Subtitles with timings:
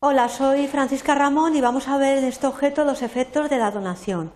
[0.00, 3.72] Hola, soy Francisca Ramón y vamos a ver en este objeto los efectos de la
[3.72, 4.32] donación.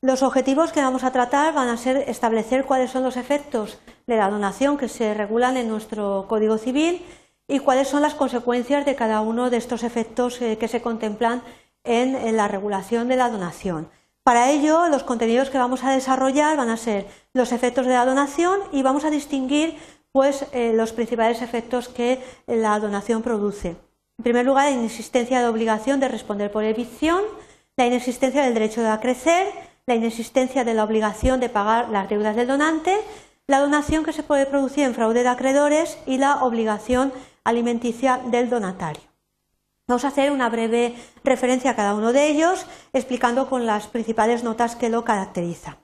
[0.00, 4.16] Los objetivos que vamos a tratar van a ser establecer cuáles son los efectos de
[4.16, 7.04] la donación que se regulan en nuestro Código Civil
[7.48, 11.42] y cuáles son las consecuencias de cada uno de estos efectos eh, que se contemplan
[11.82, 13.90] en, la regulación de la donación.
[14.22, 18.06] Para ello, los contenidos que vamos a desarrollar van a ser los efectos de la
[18.06, 19.76] donación y vamos a distinguir
[20.12, 23.76] pues, eh, los principales efectos que la donación produce.
[24.18, 27.22] En primer lugar, la inexistencia de obligación de responder por evicción,
[27.76, 29.46] la inexistencia del derecho de acrecer,
[29.86, 32.96] la inexistencia de la obligación de pagar las deudas del donante,
[33.46, 37.12] la donación que se puede producir en fraude de acreedores y la obligación
[37.44, 39.02] alimenticia del donatario.
[39.88, 40.94] Vamos a hacer una breve
[41.24, 45.76] referencia a cada uno de ellos, explicando con las principales notas que lo caracterizan.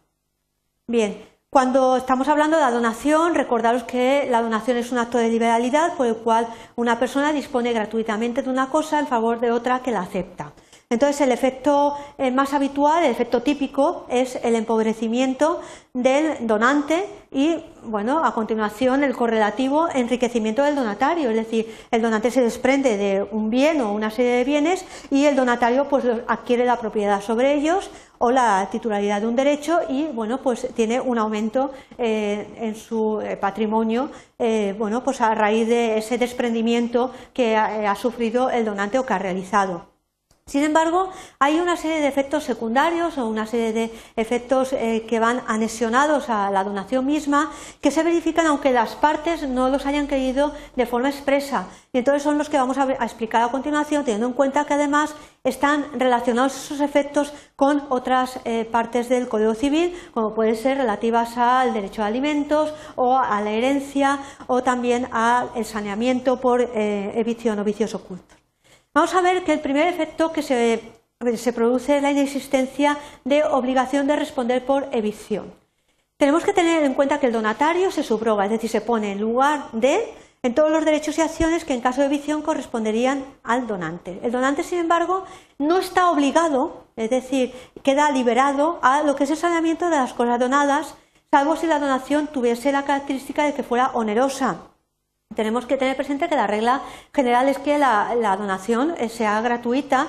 [0.86, 5.30] Bien, cuando estamos hablando de la donación, recordaros que la donación es un acto de
[5.30, 9.80] liberalidad por el cual una persona dispone gratuitamente de una cosa en favor de otra
[9.82, 10.52] que la acepta.
[10.90, 15.60] Entonces, el efecto eh, más habitual, el efecto típico, es el empobrecimiento
[15.92, 22.30] del donante y, bueno, a continuación el correlativo enriquecimiento del donatario, es decir, el donante
[22.30, 26.64] se desprende de un bien o una serie de bienes y el donatario pues adquiere
[26.64, 31.18] la propiedad sobre ellos o la titularidad de un derecho y, bueno, pues tiene un
[31.18, 34.08] aumento eh, en su eh, patrimonio,
[34.78, 39.18] bueno, pues a raíz de ese desprendimiento que ha sufrido el donante o que ha
[39.18, 39.97] realizado.
[40.48, 45.20] Sin embargo, hay una serie de efectos secundarios o una serie de efectos eh, que
[45.20, 47.50] van anexionados a la donación misma
[47.82, 51.66] que se verifican aunque las partes no los hayan querido de forma expresa.
[51.92, 55.14] Y entonces son los que vamos a, explicar a continuación, teniendo en cuenta que además
[55.44, 61.36] están relacionados esos efectos con otras eh, partes del Código Civil, como pueden ser relativas
[61.36, 67.58] al derecho a alimentos o a la herencia o también al saneamiento por eh, evicción
[67.58, 68.37] o vicios ocultos.
[68.98, 70.82] Vamos a ver que el primer efecto que se,
[71.54, 75.54] produce es la inexistencia de obligación de responder por evicción.
[76.16, 79.20] Tenemos que tener en cuenta que el donatario se subroga, es decir, se pone en
[79.20, 80.12] lugar de
[80.42, 84.18] en todos los derechos y acciones que en caso de evicción corresponderían al donante.
[84.24, 85.24] El donante, sin embargo,
[85.58, 90.12] no está obligado, es decir, queda liberado a lo que es el saneamiento de las
[90.12, 90.96] cosas donadas,
[91.30, 94.56] salvo si la donación tuviese la característica de que fuera onerosa
[95.38, 96.82] tenemos que tener presente que la regla
[97.14, 100.08] general es que la, donación eh, sea gratuita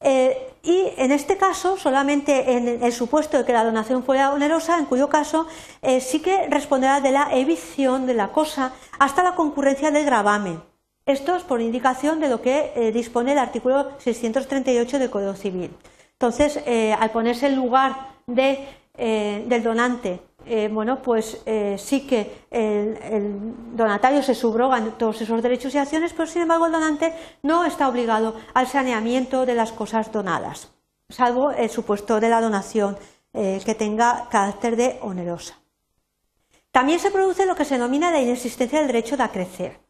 [0.00, 4.76] eh, y en este caso, solamente en el supuesto de que la donación fuera onerosa,
[4.76, 5.46] en cuyo caso
[5.80, 10.60] eh, sí que responderá de la evicción de la cosa hasta la concurrencia del gravamen.
[11.06, 15.70] Esto es por indicación de lo que dispone el artículo 638 del Código Civil.
[16.14, 16.58] Entonces,
[16.98, 23.36] al ponerse en lugar del donante eh, bueno, pues eh, sí que el,
[23.74, 27.12] donatario se subroga en todos esos derechos y acciones, pero sin embargo el donante
[27.42, 30.72] no está obligado al saneamiento de las cosas donadas,
[31.08, 32.96] salvo el supuesto de la donación
[33.32, 35.58] eh, que tenga carácter de onerosa.
[36.70, 39.83] También se produce lo que se denomina la inexistencia del derecho de acrecer.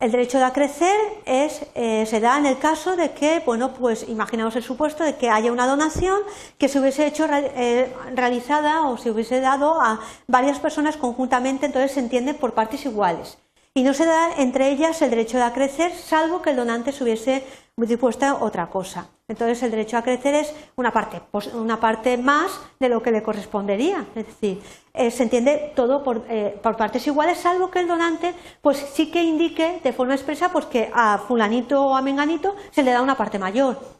[0.00, 4.08] El derecho de acrecer es, eh, se da en el caso de que, bueno, pues
[4.08, 6.20] imaginamos el supuesto de que haya una donación
[6.56, 9.98] que se hubiese hecho eh, realizada o se hubiese dado a
[10.28, 13.38] varias personas conjuntamente, entonces se entiende por partes iguales.
[13.74, 17.04] Y no se da entre ellas el derecho de acrecer, salvo que el donante se
[17.04, 17.44] hubiese
[17.86, 19.08] dispuesta otra cosa.
[19.28, 21.20] Entonces el derecho a crecer es una parte,
[21.54, 24.06] una parte más de lo que le correspondería.
[24.14, 24.62] Es decir,
[24.94, 29.22] eh, se entiende todo eh, por, partes iguales, salvo que el donante pues sí que
[29.22, 33.16] indique de forma expresa pues, que a fulanito o a menganito se le da una
[33.16, 33.97] parte mayor.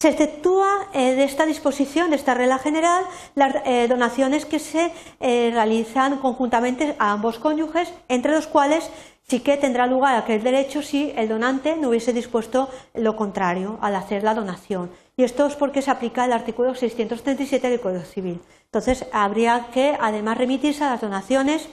[0.00, 3.04] Se exceptúa eh, de esta disposición, de esta regla general,
[3.34, 3.54] las
[3.88, 8.90] donaciones que se realizan conjuntamente a ambos cónyuges, entre los cuales
[9.28, 13.96] sí que tendrá lugar aquel derecho si el donante no hubiese dispuesto lo contrario al
[13.96, 14.90] hacer la donación.
[15.16, 18.40] Y esto es porque se aplica el artículo 637 del Código Civil.
[18.66, 21.68] Entonces, habría que además remitirse a las donaciones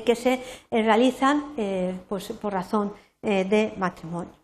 [0.00, 4.41] que se eh, realizan eh, pues, por razón eh, de matrimonio.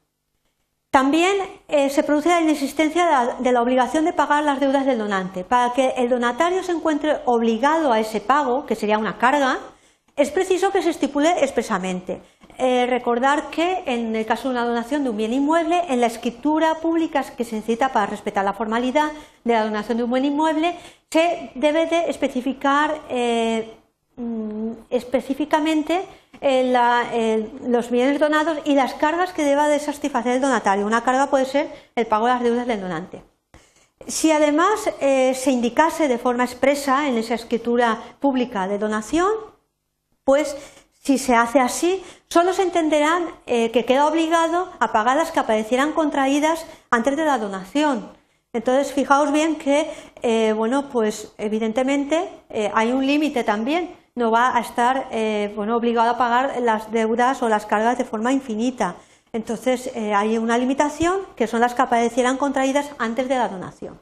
[0.99, 1.37] También
[1.91, 5.45] se produce la inexistencia de la obligación de pagar las deudas del donante.
[5.45, 9.61] Para que el donatario se encuentre obligado a ese pago, que sería una carga,
[10.17, 12.21] es preciso que se estipule expresamente.
[12.59, 16.09] Eh, recordar que en el caso de una donación de un bien inmueble, en la
[16.09, 19.13] escritura pública que se necesita para respetar la formalidad
[19.45, 20.75] de la donación de un buen inmueble,
[21.11, 23.78] se debe de especificar eh,
[24.19, 26.05] mm, específicamente
[26.43, 30.87] eh, los bienes donados y las cargas que deba de satisfacer el donatario.
[30.87, 33.23] Una carga puede ser el pago de las deudas del donante.
[34.07, 39.31] Si además se indicase de forma expresa en esa escritura pública de donación,
[40.25, 40.57] pues
[41.01, 45.41] Si se hace así, solo se entenderán eh, que queda obligado a pagar las que
[45.41, 48.11] aparecieran contraídas antes de la donación.
[48.53, 49.91] Entonces, fijaos bien que,
[50.23, 53.97] eh, bueno, pues evidentemente eh, hay un límite también.
[54.19, 55.09] No va a estar,
[55.55, 58.97] bueno, obligado a pagar las deudas o las cargas de forma infinita.
[59.33, 64.01] Entonces, hay una limitación que son las que aparecieran contraídas antes de la donación.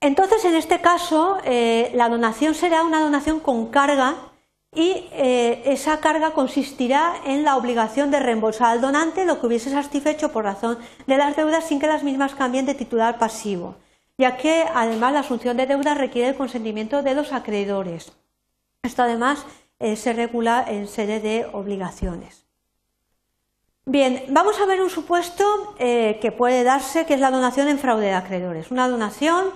[0.00, 4.14] Entonces, en este caso, la donación será una donación con carga
[4.72, 9.70] y eh, esa carga consistirá en la obligación de reembolsar al donante lo que hubiese
[9.70, 10.78] satisfecho por razón
[11.08, 13.74] de las deudas sin que las mismas cambien de titular pasivo,
[14.16, 18.12] ya que además la asunción de deudas requiere el consentimiento de los acreedores.
[18.82, 19.44] Esto además
[19.78, 22.46] eh, se regula en sede de obligaciones.
[23.86, 27.78] Bien, vamos a ver un supuesto eh, que puede darse, que es la donación en
[27.78, 28.70] fraude de acreedores.
[28.70, 29.50] Una donación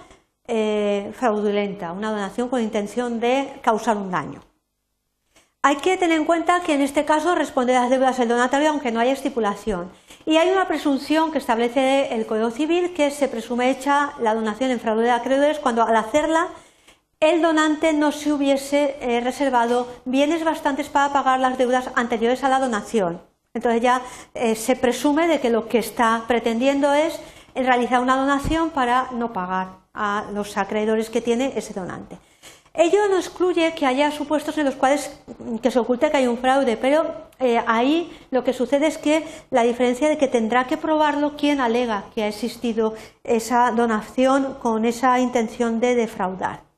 [0.47, 4.43] fraudulenta, una donación con intención de causar un daño.
[5.67, 8.69] Hay que tener en cuenta que en este caso responde a las deudas el donatario
[8.69, 9.91] aunque no haya estipulación.
[10.27, 14.71] Y hay una presunción que establece el Código Civil que se presume hecha la donación
[14.71, 16.49] en fraude de acreedores cuando al hacerla
[17.31, 22.49] el donante no se hubiese eh, reservado bienes bastantes para pagar las deudas anteriores a
[22.49, 23.21] la donación.
[23.55, 24.03] Entonces ya
[24.35, 27.19] eh, se presume de que lo que está pretendiendo es
[27.55, 32.19] realizar una donación para no pagar a los acreedores que tiene ese donante.
[32.77, 35.17] Ello no excluye que haya supuestos en los cuales
[35.63, 39.25] que se oculte que hay un fraude, pero eh, ahí lo que sucede es que
[39.51, 44.85] la diferencia de que tendrá que probarlo quien alega que ha existido esa donación con
[44.85, 46.74] esa intención de defraudar.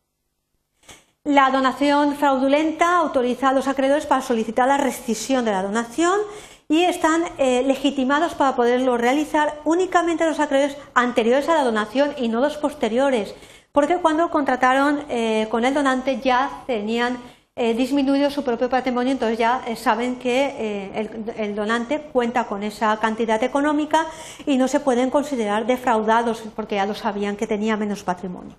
[1.26, 6.20] La donación fraudulenta autoriza a los acreedores para solicitar la rescisión de la donación
[6.68, 12.28] y están eh, legitimados para poderlo realizar únicamente los acreedores anteriores a la donación y
[12.28, 13.34] no los posteriores
[13.72, 17.18] porque cuando contrataron eh, con el donante ya tenían
[17.56, 20.92] eh, disminuido su propio patrimonio, entonces ya saben que
[21.38, 24.06] el, donante cuenta con esa cantidad económica
[24.46, 28.54] y no se pueden considerar defraudados porque ya lo sabían que tenía menos patrimonio.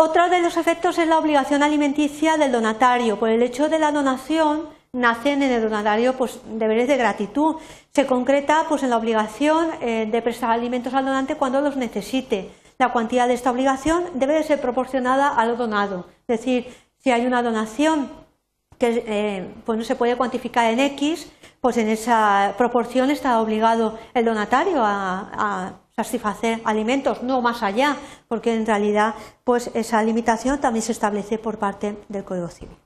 [0.00, 3.18] Otro de los efectos es la obligación alimenticia del donatario.
[3.18, 7.56] Por el hecho de la donación, nacen en el donatario pues, deberes de gratitud.
[7.92, 12.48] Se concreta pues, en la obligación de prestar alimentos al donante cuando los necesite
[12.78, 16.06] la cuantía de esta obligación debe ser proporcionada a lo donado.
[16.28, 18.08] Es decir, si hay una donación
[18.78, 21.28] que eh, pues no se puede cuantificar en X,
[21.60, 25.72] pues en esa proporción está obligado el donatario a, a,
[26.04, 27.96] satisfacer alimentos, no más allá,
[28.28, 29.14] porque en realidad
[29.44, 32.76] pues esa limitación también se establece por parte del Código Civil.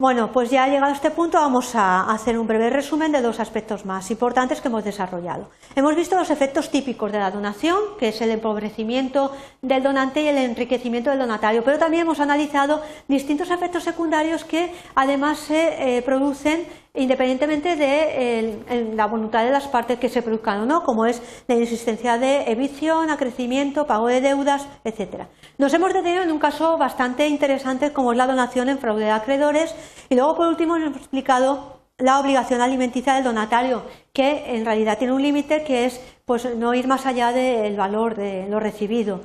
[0.00, 3.40] Bueno, pues ya llegado a este punto vamos a hacer un breve resumen de dos
[3.40, 5.50] aspectos más importantes que hemos desarrollado.
[5.74, 10.28] Hemos visto los efectos típicos de la donación, que es el empobrecimiento del donante y
[10.28, 16.02] el enriquecimiento del donatario, pero también hemos analizado distintos efectos secundarios que además se eh,
[16.02, 21.22] producen independientemente de la voluntad de las partes que se produzcan o no, como es
[21.46, 25.28] la insistencia de evicción, acrecimiento, pago de deudas, etcétera.
[25.56, 29.10] Nos hemos detenido en un caso bastante interesante como es la donación en fraude de
[29.10, 29.74] acreedores
[30.08, 35.12] y luego por último hemos explicado la obligación alimenticia del donatario, que en realidad tiene
[35.12, 39.20] un límite que es pues, no ir más allá del valor de lo recibido.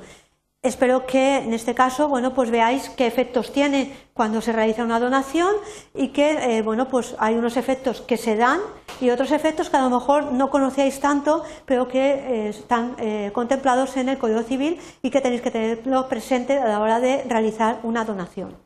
[0.64, 4.98] Espero que en este caso, bueno, pues veáis qué efectos tiene cuando se realiza una
[4.98, 5.54] donación
[5.92, 8.60] y que, eh, bueno, pues hay unos efectos que se dan
[8.98, 13.30] y otros efectos que a lo mejor no conocíais tanto, pero que eh, están eh,
[13.34, 17.24] contemplados en el Código Civil y que tenéis que tenerlo presente a la hora de
[17.24, 18.63] realizar una donación.